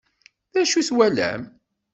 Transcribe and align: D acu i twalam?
D 0.53 0.55
acu 0.61 0.75
i 0.81 0.83
twalam? 0.89 1.41